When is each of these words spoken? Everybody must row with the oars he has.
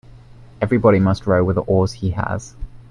Everybody 0.63 0.97
must 0.97 1.27
row 1.27 1.43
with 1.43 1.57
the 1.57 1.61
oars 1.61 1.93
he 1.93 2.09
has. 2.09 2.55